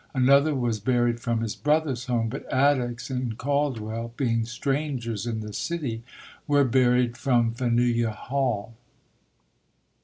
Another 0.15 0.55
was 0.55 0.79
'buried 0.79 1.19
from 1.19 1.41
his 1.41 1.55
brother's 1.55 2.05
home, 2.07 2.27
but 2.27 2.43
Attucks 2.51 3.11
and 3.11 3.37
Caldwell, 3.37 4.13
being 4.17 4.45
strangers 4.45 5.27
in 5.27 5.41
the 5.41 5.53
city, 5.53 6.01
were 6.47 6.63
buried 6.63 7.15
from 7.15 7.53
Faneuil 7.53 8.09
Hall. 8.09 8.73